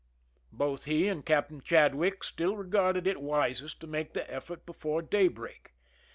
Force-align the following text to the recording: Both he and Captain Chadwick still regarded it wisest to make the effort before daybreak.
Both 0.51 0.85
he 0.85 1.07
and 1.07 1.23
Captain 1.23 1.61
Chadwick 1.61 2.23
still 2.23 2.57
regarded 2.57 3.05
it 3.05 3.21
wisest 3.21 3.79
to 3.81 3.85
make 3.87 4.13
the 4.13 4.27
effort 4.33 4.65
before 4.65 5.03
daybreak. 5.03 5.75